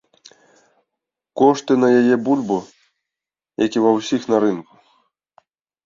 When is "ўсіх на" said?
4.01-4.45